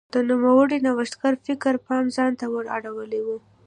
[0.13, 3.27] د نوموړي نوښتګر فکر پام ځان ته ور اړولی و.